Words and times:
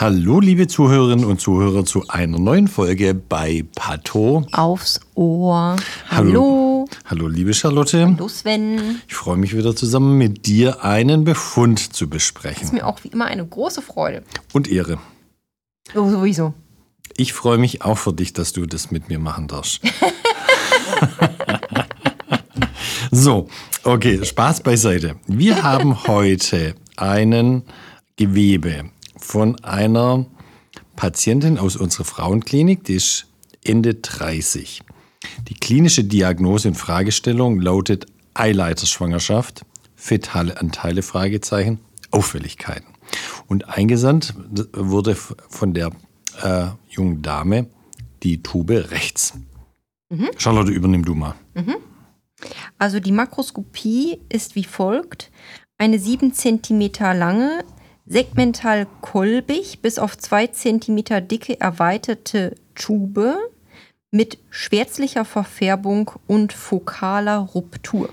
Hallo, 0.00 0.38
liebe 0.38 0.68
Zuhörerinnen 0.68 1.24
und 1.24 1.40
Zuhörer, 1.40 1.84
zu 1.84 2.06
einer 2.06 2.38
neuen 2.38 2.68
Folge 2.68 3.14
bei 3.14 3.64
Patho. 3.74 4.46
Aufs 4.52 5.00
Ohr. 5.16 5.74
Hallo. 6.08 6.86
Hallo, 7.04 7.26
liebe 7.26 7.52
Charlotte. 7.52 8.06
Hallo, 8.06 8.28
Sven. 8.28 9.00
Ich 9.08 9.16
freue 9.16 9.38
mich 9.38 9.56
wieder 9.56 9.74
zusammen 9.74 10.16
mit 10.16 10.46
dir 10.46 10.84
einen 10.84 11.24
Befund 11.24 11.80
zu 11.80 12.08
besprechen. 12.08 12.60
Das 12.60 12.68
ist 12.68 12.74
mir 12.74 12.86
auch 12.86 13.02
wie 13.02 13.08
immer 13.08 13.24
eine 13.24 13.44
große 13.44 13.82
Freude. 13.82 14.22
Und 14.52 14.70
Ehre. 14.70 14.98
Oh, 15.96 16.08
sowieso. 16.08 16.54
Ich 17.16 17.32
freue 17.32 17.58
mich 17.58 17.82
auch 17.82 17.98
für 17.98 18.12
dich, 18.12 18.32
dass 18.32 18.52
du 18.52 18.66
das 18.66 18.92
mit 18.92 19.08
mir 19.08 19.18
machen 19.18 19.48
darfst. 19.48 19.80
so, 23.10 23.48
okay, 23.88 24.24
Spaß 24.24 24.62
beiseite. 24.62 25.16
Wir 25.26 25.62
haben 25.62 26.06
heute 26.06 26.74
einen 26.96 27.62
Gewebe 28.16 28.90
von 29.16 29.62
einer 29.64 30.26
Patientin 30.96 31.58
aus 31.58 31.76
unserer 31.76 32.04
Frauenklinik, 32.04 32.84
die 32.84 32.94
ist 32.94 33.26
Ende 33.64 33.94
30. 33.94 34.82
Die 35.48 35.54
klinische 35.54 36.04
Diagnose 36.04 36.68
und 36.68 36.74
Fragestellung 36.74 37.60
lautet 37.60 38.06
Eileiterschwangerschaft, 38.34 39.64
fetale 39.96 40.60
Anteile, 40.60 41.02
Fragezeichen, 41.02 41.80
Auffälligkeiten. 42.10 42.94
Und 43.46 43.68
eingesandt 43.68 44.34
wurde 44.72 45.14
von 45.14 45.72
der 45.72 45.90
äh, 46.42 46.66
jungen 46.90 47.22
Dame 47.22 47.66
die 48.22 48.42
Tube 48.42 48.90
rechts. 48.90 49.34
Mhm. 50.10 50.28
Charlotte, 50.36 50.70
übernimm 50.72 51.04
du 51.04 51.14
mal. 51.14 51.34
Mhm. 51.54 51.76
Also 52.78 53.00
die 53.00 53.12
Makroskopie 53.12 54.20
ist 54.28 54.54
wie 54.54 54.64
folgt. 54.64 55.30
Eine 55.78 55.98
7 55.98 56.32
cm 56.32 56.90
lange, 57.00 57.64
segmental 58.06 58.86
kolbig 59.00 59.80
bis 59.80 59.98
auf 59.98 60.16
2 60.16 60.48
cm 60.48 61.28
dicke 61.28 61.60
erweiterte 61.60 62.54
Tube 62.74 63.36
mit 64.10 64.38
schwärzlicher 64.50 65.24
Verfärbung 65.24 66.10
und 66.26 66.52
fokaler 66.52 67.38
Ruptur. 67.38 68.08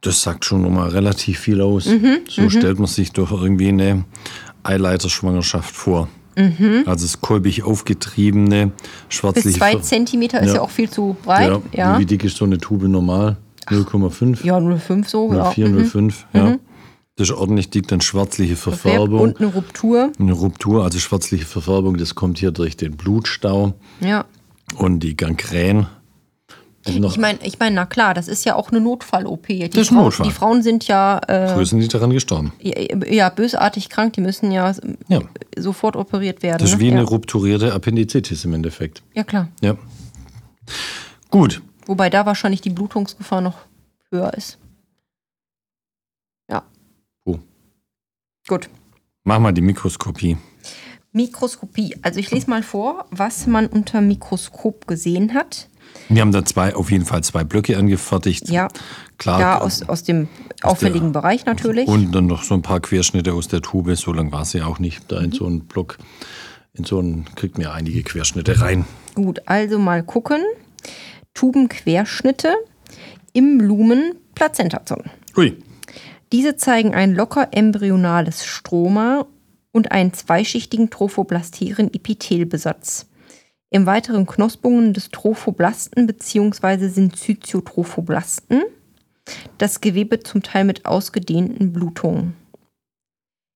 Das 0.00 0.22
sagt 0.22 0.44
schon 0.44 0.62
nochmal 0.62 0.90
relativ 0.90 1.40
viel 1.40 1.60
aus. 1.60 1.86
Mhm, 1.86 2.20
so 2.28 2.42
mhm. 2.42 2.50
stellt 2.50 2.78
man 2.78 2.86
sich 2.86 3.12
doch 3.12 3.32
irgendwie 3.32 3.68
eine 3.68 4.04
Eileiterschwangerschaft 4.62 5.74
vor. 5.74 6.08
Mhm. 6.38 6.84
Also 6.86 7.04
das 7.04 7.20
kolbig 7.20 7.64
aufgetriebene, 7.64 8.70
schwarzliche... 9.08 9.48
Bis 9.48 9.56
zwei 9.58 9.74
Zentimeter 9.74 10.40
ist 10.40 10.48
ja. 10.48 10.54
ja 10.56 10.60
auch 10.60 10.70
viel 10.70 10.88
zu 10.88 11.16
breit. 11.24 11.50
Ja. 11.50 11.62
ja. 11.72 11.98
Wie 11.98 12.06
dick 12.06 12.22
ist 12.24 12.36
so 12.36 12.44
eine 12.44 12.58
Tube 12.58 12.84
normal? 12.84 13.36
0,5? 13.66 14.44
Ja, 14.46 14.58
0,5 14.58 15.08
so. 15.08 15.30
0,4, 15.30 15.60
ja. 15.60 15.66
0,5, 15.66 16.14
ja. 16.32 16.44
Mhm. 16.44 16.58
Das 17.16 17.30
ist 17.30 17.34
ordentlich 17.34 17.68
dick, 17.70 17.88
dann 17.88 18.00
schwarzliche 18.00 18.54
Verfärbung. 18.54 19.20
Und 19.20 19.40
eine 19.40 19.48
Ruptur. 19.48 20.12
Eine 20.20 20.32
Ruptur, 20.32 20.84
also 20.84 21.00
schwarzliche 21.00 21.46
Verfärbung, 21.46 21.96
das 21.96 22.14
kommt 22.14 22.38
hier 22.38 22.52
durch 22.52 22.76
den 22.76 22.96
Blutstau. 22.96 23.74
Ja. 24.00 24.24
Und 24.76 25.00
die 25.00 25.16
Gangrän. 25.16 25.88
Ich 26.88 27.18
meine, 27.18 27.38
ich 27.42 27.58
mein, 27.58 27.74
na 27.74 27.86
klar, 27.86 28.14
das 28.14 28.28
ist 28.28 28.44
ja 28.44 28.54
auch 28.54 28.70
eine 28.70 28.80
Notfall-OP. 28.80 29.46
Die, 29.46 29.68
das 29.68 29.82
ist 29.82 29.90
ein 29.90 29.96
Notfall. 29.96 30.26
die 30.26 30.32
Frauen 30.32 30.62
sind 30.62 30.86
ja. 30.86 31.18
Äh, 31.26 31.48
Früher 31.48 31.66
sind 31.66 31.80
die 31.80 31.88
daran 31.88 32.10
gestorben. 32.10 32.52
Ja, 32.60 32.74
ja, 33.06 33.28
bösartig 33.28 33.88
krank, 33.88 34.14
die 34.14 34.20
müssen 34.20 34.50
ja, 34.50 34.74
ja, 35.08 35.20
sofort 35.56 35.96
operiert 35.96 36.42
werden. 36.42 36.58
Das 36.58 36.70
ist 36.70 36.76
ne? 36.76 36.82
wie 36.82 36.92
eine 36.92 37.02
rupturierte 37.02 37.72
Appendizitis 37.72 38.44
im 38.44 38.54
Endeffekt. 38.54 39.02
Ja, 39.14 39.24
klar. 39.24 39.48
Ja. 39.60 39.76
Gut. 41.30 41.62
Wobei 41.86 42.10
da 42.10 42.26
wahrscheinlich 42.26 42.60
die 42.60 42.70
Blutungsgefahr 42.70 43.40
noch 43.40 43.58
höher 44.10 44.32
ist. 44.34 44.58
Ja. 46.50 46.62
Oh. 47.24 47.38
Gut. 48.46 48.68
Mach 49.24 49.38
mal 49.38 49.52
die 49.52 49.60
Mikroskopie. 49.60 50.36
Mikroskopie. 51.12 51.96
Also 52.02 52.20
ich 52.20 52.30
lese 52.30 52.50
mal 52.50 52.62
vor, 52.62 53.06
was 53.10 53.46
man 53.46 53.66
unter 53.66 54.00
Mikroskop 54.00 54.86
gesehen 54.86 55.34
hat. 55.34 55.68
Wir 56.08 56.22
haben 56.22 56.32
da 56.32 56.44
zwei, 56.44 56.74
auf 56.74 56.90
jeden 56.90 57.04
Fall 57.04 57.22
zwei 57.22 57.44
Blöcke 57.44 57.76
angefertigt. 57.76 58.48
Ja, 58.48 58.68
klar. 59.16 59.40
Ja, 59.40 59.60
aus, 59.60 59.82
aus 59.88 60.04
dem 60.04 60.28
aus 60.62 60.72
auffälligen 60.72 61.12
der, 61.12 61.20
Bereich 61.20 61.46
natürlich. 61.46 61.88
Und 61.88 62.12
dann 62.12 62.26
noch 62.26 62.42
so 62.42 62.54
ein 62.54 62.62
paar 62.62 62.80
Querschnitte 62.80 63.32
aus 63.32 63.48
der 63.48 63.62
Tube. 63.62 63.96
So 63.96 64.12
lang 64.12 64.32
war 64.32 64.44
sie 64.44 64.62
auch 64.62 64.78
nicht. 64.78 65.10
Da 65.10 65.18
in 65.20 65.30
mhm. 65.30 65.34
so 65.34 65.46
einen 65.46 65.60
Block, 65.60 65.98
in 66.74 66.84
so 66.84 66.98
einen, 66.98 67.26
kriegt 67.34 67.58
mir 67.58 67.72
einige 67.72 68.02
Querschnitte 68.02 68.60
rein. 68.60 68.84
Gut, 69.14 69.40
also 69.46 69.78
mal 69.78 70.02
gucken. 70.02 70.42
Tubenquerschnitte 71.34 72.54
im 73.32 73.60
Lumen 73.60 74.14
Plazentazon. 74.34 75.04
Ui. 75.36 75.56
Diese 76.32 76.56
zeigen 76.56 76.94
ein 76.94 77.14
locker 77.14 77.48
embryonales 77.52 78.44
Stroma 78.44 79.26
und 79.78 79.92
einen 79.92 80.12
zweischichtigen 80.12 80.90
trophoblastären 80.90 81.94
Epithelbesatz. 81.94 83.06
Im 83.70 83.86
weiteren 83.86 84.26
Knospungen 84.26 84.92
des 84.92 85.10
Trophoblasten 85.10 86.08
bzw. 86.08 86.88
Syncytiotrophoblasten. 86.88 88.62
Das 89.58 89.80
Gewebe 89.80 90.18
zum 90.18 90.42
Teil 90.42 90.64
mit 90.64 90.84
ausgedehnten 90.84 91.72
Blutungen. 91.72 92.34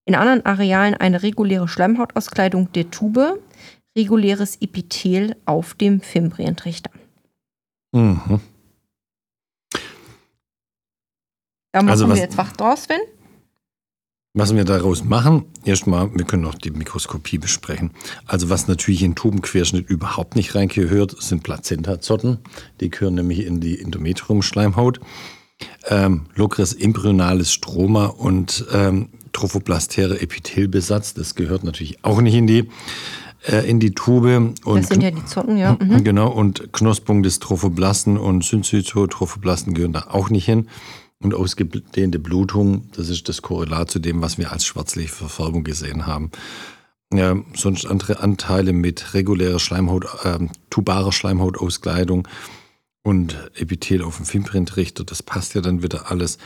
In 0.04 0.14
anderen 0.14 0.46
Arealen 0.46 0.94
eine 0.94 1.24
reguläre 1.24 1.66
Schleimhautauskleidung 1.66 2.70
der 2.70 2.92
Tube, 2.92 3.40
reguläres 3.98 4.60
Epithel 4.60 5.34
auf 5.44 5.74
dem 5.74 6.00
Fimbrientrichter. 6.00 6.92
Mhm. 7.90 8.40
Da 11.72 11.80
machen 11.80 11.90
also 11.90 12.08
was, 12.08 12.16
wir 12.16 12.22
jetzt 12.22 12.36
wach 12.36 12.52
draus, 12.52 12.84
Sven. 12.84 13.00
Was 14.34 14.56
wir 14.56 14.65
daraus 14.65 15.04
machen, 15.04 15.44
erstmal, 15.62 16.10
wir 16.15 16.25
können 16.25 16.43
noch 16.43 16.54
die 16.54 16.70
Mikroskopie 16.70 17.37
besprechen. 17.37 17.91
Also 18.25 18.48
was 18.48 18.66
natürlich 18.66 19.03
in 19.03 19.15
Tubenquerschnitt 19.15 19.91
überhaupt 19.91 20.37
nicht 20.37 20.54
reingehört, 20.54 21.22
sind 21.22 21.43
Plazentazotten. 21.43 22.38
Die 22.81 22.88
gehören 22.88 23.16
nämlich 23.16 23.44
in 23.44 23.60
die 23.60 23.78
Endometriumschleimhaut. 23.78 25.00
Ähm, 25.87 26.22
lockeres 26.34 26.72
embryonales 26.72 27.53
Stroma 27.53 28.06
und 28.06 28.65
ähm, 28.72 29.10
trophoblastäre 29.34 30.19
Epithelbesatz, 30.22 31.12
das 31.12 31.34
gehört 31.34 31.62
natürlich 31.62 32.03
auch 32.03 32.22
nicht 32.22 32.34
in 32.34 32.47
die 32.47 32.70
äh, 33.47 33.69
in 33.69 33.81
die 33.81 33.93
Tube. 33.93 34.54
Und 34.64 34.81
das 34.81 34.88
sind 34.88 35.03
ja 35.03 35.10
die 35.10 35.25
Zotten, 35.26 35.59
ja. 35.59 35.76
Mhm. 35.78 36.04
Genau, 36.04 36.31
und 36.31 36.72
Knospung 36.72 37.22
des 37.22 37.38
Trophoblasten 37.38 38.16
und 38.16 38.44
Syncytotrophablasten 38.44 39.75
gehören 39.75 39.93
da 39.93 40.06
auch 40.10 40.31
nicht 40.31 40.47
hin. 40.47 40.69
Und 41.22 41.34
ausgedehnte 41.34 42.18
Blutung, 42.18 42.90
das 42.96 43.08
ist 43.08 43.28
das 43.28 43.42
Korrelat 43.42 43.90
zu 43.90 44.00
dem, 44.00 44.22
was 44.22 44.38
wir 44.38 44.52
als 44.52 44.66
schwarzliche 44.66 45.12
Verfärbung 45.12 45.62
gesehen 45.62 46.06
haben. 46.06 46.30
Ja, 47.12 47.36
sonst 47.54 47.86
andere 47.86 48.20
Anteile 48.20 48.72
mit 48.72 49.14
regulärer 49.14 49.58
Schleimhaut, 49.58 50.06
äh, 50.24 50.38
tubarer 50.70 51.12
Schleimhautauskleidung 51.12 52.26
und 53.02 53.50
Epithel 53.54 54.02
auf 54.02 54.16
dem 54.16 54.26
Fimbrintrichter, 54.26 55.04
das 55.04 55.22
passt 55.22 55.54
ja 55.54 55.60
dann 55.60 55.82
wieder 55.82 56.10
alles. 56.10 56.38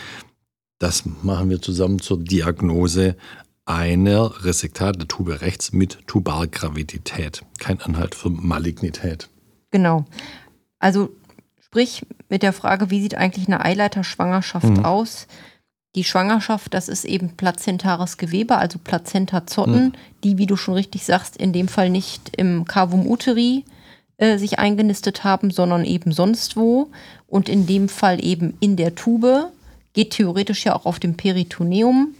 Das 0.78 1.04
machen 1.22 1.50
wir 1.50 1.62
zusammen 1.62 2.00
zur 2.00 2.18
Diagnose 2.18 3.16
einer 3.64 4.44
Resektat 4.44 4.96
der 4.96 5.08
Tube 5.08 5.40
rechts 5.40 5.72
mit 5.72 6.06
Tubargravidität. 6.06 7.42
Kein 7.58 7.80
Anhalt 7.80 8.14
für 8.14 8.30
Malignität. 8.30 9.28
Genau. 9.70 10.04
Also 10.78 11.10
Sprich, 11.76 12.06
mit 12.30 12.42
der 12.42 12.54
Frage, 12.54 12.90
wie 12.90 13.02
sieht 13.02 13.16
eigentlich 13.16 13.48
eine 13.48 13.62
Eileiterschwangerschaft 13.62 14.78
mhm. 14.78 14.86
aus? 14.86 15.26
Die 15.94 16.04
Schwangerschaft, 16.04 16.72
das 16.72 16.88
ist 16.88 17.04
eben 17.04 17.36
plazentares 17.36 18.16
Gewebe, 18.16 18.56
also 18.56 18.78
Plazentazotten, 18.78 19.84
mhm. 19.84 19.92
die, 20.24 20.38
wie 20.38 20.46
du 20.46 20.56
schon 20.56 20.72
richtig 20.72 21.04
sagst, 21.04 21.36
in 21.36 21.52
dem 21.52 21.68
Fall 21.68 21.90
nicht 21.90 22.34
im 22.38 22.64
Cavum 22.64 23.06
uteri 23.06 23.66
äh, 24.16 24.38
sich 24.38 24.58
eingenistet 24.58 25.22
haben, 25.22 25.50
sondern 25.50 25.84
eben 25.84 26.12
sonst 26.12 26.56
wo. 26.56 26.88
Und 27.26 27.50
in 27.50 27.66
dem 27.66 27.90
Fall 27.90 28.24
eben 28.24 28.56
in 28.60 28.76
der 28.76 28.94
Tube, 28.94 29.50
geht 29.92 30.12
theoretisch 30.12 30.64
ja 30.64 30.74
auch 30.74 30.86
auf 30.86 30.98
dem 30.98 31.18
Peritoneum 31.18 32.14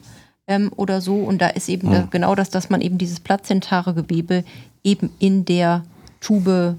ähm, 0.49 0.70
oder 0.76 1.00
so. 1.00 1.14
Und 1.14 1.41
da 1.41 1.49
ist 1.49 1.70
eben 1.70 1.88
mhm. 1.88 2.11
genau 2.11 2.35
das, 2.35 2.50
dass 2.50 2.69
man 2.69 2.82
eben 2.82 2.99
dieses 2.99 3.20
plazentare 3.20 3.94
Gewebe 3.94 4.44
eben 4.85 5.09
in 5.19 5.47
der 5.47 5.82
Tube 6.20 6.76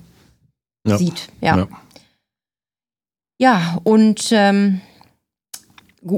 ja. 0.85 0.97
sieht. 0.99 1.29
ja. 1.41 1.57
ja. 1.57 1.67
Ja, 3.37 3.79
und 3.83 4.29
ähm, 4.31 4.81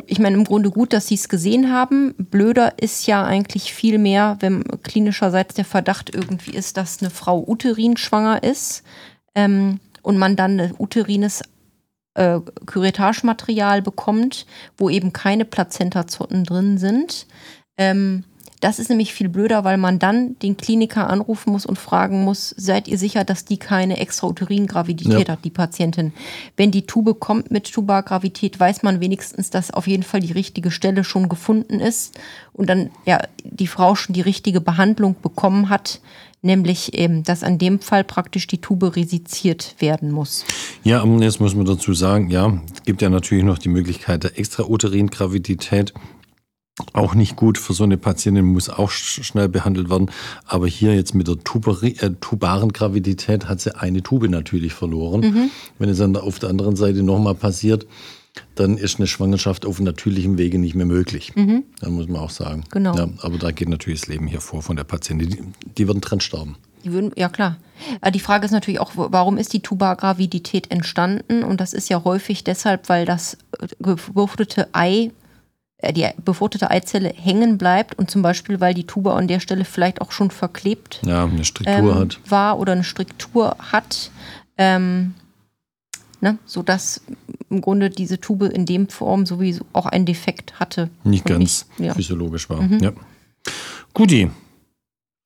ich 0.06 0.20
meine, 0.20 0.38
im 0.38 0.44
Grunde 0.44 0.72
gut, 0.72 0.94
dass 0.94 1.08
sie 1.08 1.16
es 1.16 1.30
gesehen 1.30 1.72
haben. 1.72 2.14
Blöder 2.18 2.74
ist 2.80 3.08
ja 3.08 3.24
eigentlich 3.24 3.74
viel 3.74 3.98
mehr, 3.98 4.38
wenn 4.40 4.64
klinischerseits 4.84 5.56
der 5.56 5.66
Verdacht 5.66 6.14
irgendwie 6.14 6.52
ist, 6.52 6.78
dass 6.78 7.02
eine 7.02 7.10
Frau 7.10 7.44
uterin 7.48 7.98
schwanger 7.98 8.44
ist 8.44 8.84
ähm, 9.36 9.80
und 10.02 10.18
man 10.18 10.36
dann 10.36 10.60
ein 10.60 10.76
uterines 10.78 11.42
äh, 12.16 12.40
Curettage-Material 12.66 13.82
bekommt, 13.82 14.46
wo 14.78 14.90
eben 14.90 15.14
keine 15.14 15.46
Plazentazotten 15.46 16.44
drin 16.44 16.78
sind. 16.78 17.28
Ähm, 17.78 18.24
das 18.60 18.80
ist 18.80 18.90
nämlich 18.90 19.14
viel 19.14 19.30
blöder, 19.30 19.64
weil 19.64 19.78
man 19.78 20.00
dann 20.00 20.38
den 20.40 20.58
Kliniker 20.58 21.10
anrufen 21.10 21.52
muss 21.52 21.66
und 21.66 21.80
fragen 21.80 22.24
muss, 22.24 22.54
seid 22.58 22.88
ihr 22.88 22.98
sicher, 22.98 23.24
dass 23.24 23.46
die 23.46 23.58
keine 23.58 24.00
Extrauterin-Gravidität 24.00 25.28
ja. 25.28 25.34
hat, 25.34 25.46
die 25.46 25.50
Patientin? 25.50 26.12
Wenn 26.58 26.72
die 26.72 26.86
Tube 26.86 27.20
kommt 27.20 27.52
mit 27.52 27.72
Tubergravität, 27.72 28.60
weiß 28.60 28.84
man 28.84 29.00
wenigstens, 29.00 29.50
dass 29.50 29.72
auf 29.72 29.88
jeden 29.88 30.04
Fall 30.04 30.20
die 30.20 30.34
richtige 30.34 30.72
Stelle 30.72 31.06
schon 31.06 31.30
gefunden 31.30 31.80
ist 31.80 32.20
und 32.52 32.70
dann 32.70 32.90
ja 33.06 33.20
die 33.44 33.68
Frau 33.68 33.96
schon 33.96 34.14
die 34.14 34.22
richtige 34.22 34.60
Behandlung 34.60 35.16
bekommen 35.22 35.70
hat, 35.70 36.02
nämlich 36.42 36.94
eben, 36.94 37.24
dass 37.24 37.44
an 37.44 37.60
dem 37.60 37.80
Fall 37.80 38.04
praktisch 38.04 38.48
die 38.48 38.60
Tube 38.60 38.96
resiziert 38.96 39.76
werden 39.80 40.12
muss. 40.12 40.44
Ja, 40.84 41.06
jetzt 41.06 41.40
muss 41.40 41.56
man 41.56 41.66
dazu 41.66 41.94
sagen, 41.94 42.30
ja, 42.30 42.60
es 42.74 42.84
gibt 42.84 43.02
ja 43.02 43.10
natürlich 43.10 43.44
noch 43.44 43.58
die 43.58 43.70
Möglichkeit 43.70 44.24
der 44.24 44.38
Extrauterin-Gravidität. 44.38 45.94
Auch 46.94 47.14
nicht 47.14 47.36
gut 47.36 47.58
für 47.58 47.74
so 47.74 47.84
eine 47.84 47.98
Patientin, 47.98 48.46
muss 48.46 48.70
auch 48.70 48.90
schnell 48.90 49.50
behandelt 49.50 49.90
werden. 49.90 50.10
Aber 50.46 50.68
hier 50.68 50.96
jetzt 50.96 51.14
mit 51.14 51.28
der 51.28 51.38
Tubari, 51.44 51.96
äh, 52.00 52.12
tubaren 52.22 52.72
Gravidität 52.72 53.48
hat 53.48 53.62
sie 53.62 53.76
eine 53.76 54.02
Tube 54.02 54.30
natürlich 54.30 54.74
verloren. 54.74 55.22
Mhm. 55.22 55.52
Wenn 55.78 55.90
es 55.90 55.98
dann 55.98 56.16
auf 56.16 56.40
der 56.40 56.50
anderen 56.50 56.76
Seite 56.76 57.04
nochmal 57.04 57.36
passiert, 57.36 57.86
dann 58.56 58.78
ist 58.78 59.00
eine 59.00 59.08
Schwangerschaft 59.08 59.66
auf 59.66 59.80
natürlichem 59.80 60.38
Wege 60.38 60.60
nicht 60.60 60.76
mehr 60.76 60.86
möglich. 60.86 61.36
Mhm. 61.36 61.64
Dann 61.82 61.94
muss 61.94 62.08
man 62.08 62.22
auch 62.22 62.30
sagen. 62.30 62.64
Genau. 62.72 62.96
Ja, 62.96 63.10
aber 63.22 63.38
da 63.38 63.52
geht 63.52 63.70
natürlich 63.70 64.02
das 64.02 64.10
Leben 64.10 64.28
hier 64.28 64.42
vor 64.42 64.62
von 64.62 64.76
der 64.76 64.84
Patientin. 64.84 65.30
Die, 65.30 65.44
die 65.78 65.88
würden 65.88 66.02
dran 66.02 66.20
sterben. 66.20 66.56
Die 66.84 66.94
würden, 66.94 67.12
ja 67.18 67.28
klar. 67.28 67.58
Die 68.14 68.20
Frage 68.20 68.46
ist 68.46 68.52
natürlich 68.52 68.80
auch, 68.80 68.92
warum 68.96 69.38
ist 69.38 69.54
die 69.54 69.62
Tubergravidität 69.62 70.72
entstanden? 70.72 71.44
Und 71.44 71.60
das 71.60 71.74
ist 71.74 71.90
ja 71.90 72.04
häufig 72.04 72.44
deshalb, 72.44 72.88
weil 72.88 73.06
das 73.06 73.38
befruchtete 73.80 74.70
Ei 74.74 74.94
äh, 74.94 75.12
die 75.82 76.08
befruchtete 76.24 76.70
Eizelle 76.70 77.10
hängen 77.10 77.58
bleibt 77.58 77.98
und 77.98 78.12
zum 78.12 78.22
Beispiel, 78.22 78.60
weil 78.60 78.74
die 78.74 78.86
Tuba 78.86 79.16
an 79.16 79.28
der 79.28 79.40
Stelle 79.40 79.64
vielleicht 79.64 80.02
auch 80.02 80.12
schon 80.12 80.30
verklebt 80.30 81.02
ja, 81.06 81.24
eine 81.24 81.46
Struktur 81.46 81.76
ähm, 81.76 81.96
hat. 81.96 82.20
war 82.28 82.60
oder 82.60 82.74
eine 82.74 82.84
Struktur 82.84 83.56
hat, 83.72 84.12
ähm, 84.58 85.14
ne, 86.20 86.38
sodass 86.46 87.02
im 87.50 87.62
Grunde 87.62 87.90
diese 87.90 88.20
Tube 88.20 88.52
in 88.54 88.66
dem 88.66 88.90
Form 88.90 89.26
sowieso 89.26 89.66
auch 89.72 89.86
einen 89.86 90.06
Defekt 90.06 90.60
hatte. 90.60 90.90
Nicht 91.04 91.26
ganz 91.26 91.68
nicht, 91.78 91.88
ja. 91.88 91.94
physiologisch 91.94 92.50
war. 92.50 92.62
Mhm. 92.62 92.80
Ja. 92.80 92.92
Guti, 93.94 94.30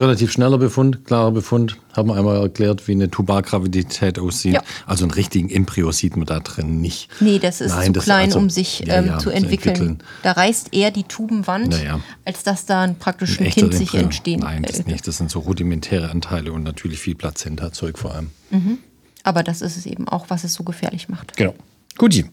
Relativ 0.03 0.33
schneller 0.33 0.57
Befund, 0.57 1.05
klarer 1.05 1.31
Befund. 1.31 1.77
Haben 1.95 2.09
wir 2.09 2.17
einmal 2.17 2.35
erklärt, 2.35 2.89
wie 2.89 2.91
eine 2.91 3.09
Tubargravidität 3.09 4.19
aussieht. 4.19 4.55
Ja. 4.55 4.63
Also 4.85 5.05
einen 5.05 5.11
richtigen 5.11 5.50
Embryo 5.50 5.94
sieht 5.94 6.17
man 6.17 6.25
da 6.25 6.41
drin 6.41 6.81
nicht. 6.81 7.09
Nee, 7.21 7.39
das 7.39 7.61
ist 7.61 7.71
Nein, 7.71 7.85
zu 7.85 7.91
das 7.94 8.03
klein, 8.03 8.25
also, 8.25 8.39
um 8.39 8.50
sich 8.50 8.79
ja, 8.79 8.95
ähm, 8.95 9.05
ja, 9.05 9.19
zu, 9.19 9.29
entwickeln. 9.29 9.75
zu, 9.75 9.81
entwickeln. 9.83 10.03
Da 10.21 10.33
reißt 10.33 10.73
eher 10.73 10.91
die 10.91 11.05
Tubenwand, 11.05 11.81
als 12.25 12.44
dass 12.44 12.65
da 12.65 12.81
ein 12.81 12.97
praktisch 12.97 13.39
ein, 13.39 13.45
ein 13.45 13.51
Kind 13.53 13.73
sich 13.73 13.94
entstehen. 13.94 14.41
Nein, 14.41 14.63
das 14.63 14.81
äh, 14.81 14.91
nicht. 14.91 15.07
Das 15.07 15.19
sind 15.19 15.31
so 15.31 15.39
rudimentäre 15.39 16.09
Anteile 16.09 16.51
und 16.51 16.63
natürlich 16.63 17.00
viel 17.00 17.15
Plazenta-Zeug 17.15 17.97
vor 17.97 18.13
allem. 18.13 18.31
Mhm. 18.50 18.79
Aber 19.23 19.41
das 19.41 19.61
ist 19.61 19.77
es 19.77 19.85
eben 19.85 20.09
auch, 20.09 20.25
was 20.27 20.44
es 20.44 20.53
so 20.53 20.65
gefährlich 20.65 21.07
macht. 21.07 21.38
Genau. 21.38 21.55
Guti. 21.97 22.25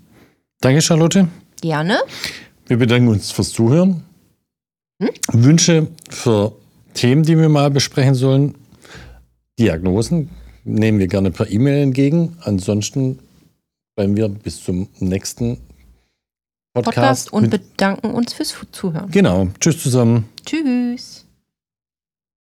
Danke, 0.61 0.83
Charlotte. 0.83 1.29
Gerne. 1.61 2.01
Wir 2.67 2.79
bedanken 2.79 3.07
uns 3.07 3.31
fürs 3.31 3.53
Zuhören. 3.53 4.03
Hm? 5.01 5.11
Wünsche 5.33 5.87
für 6.09 6.57
Themen, 6.95 7.23
die 7.23 7.39
wir 7.39 7.49
mal 7.49 7.71
besprechen 7.71 8.15
sollen. 8.15 8.55
Diagnosen 9.59 10.31
nehmen 10.65 10.99
wir 10.99 11.07
gerne 11.07 11.31
per 11.31 11.51
E-Mail 11.51 11.83
entgegen. 11.83 12.37
Ansonsten 12.41 13.19
bleiben 13.97 14.17
wir 14.17 14.29
bis 14.29 14.63
zum 14.63 14.89
nächsten 14.99 15.59
Podcast. 16.73 16.95
Podcast 16.95 17.33
und 17.33 17.51
bedanken 17.51 18.11
uns 18.13 18.33
fürs 18.33 18.57
Zuhören. 18.73 19.11
Genau. 19.11 19.49
Tschüss 19.61 19.83
zusammen. 19.83 20.29
Tschüss. 20.45 21.27